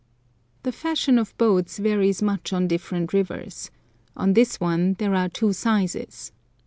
[0.63, 3.69] The fashion of boats varies much on different rivers.
[4.17, 6.31] On this one there are two sizes.